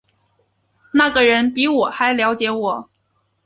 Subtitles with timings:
[0.93, 2.89] 那个人比我还瞭解我